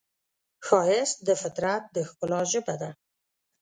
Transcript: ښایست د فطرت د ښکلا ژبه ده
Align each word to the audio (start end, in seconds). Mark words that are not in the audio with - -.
ښایست 0.65 1.17
د 1.27 1.29
فطرت 1.41 1.83
د 1.95 1.97
ښکلا 2.09 2.41
ژبه 2.51 2.75
ده 2.81 2.91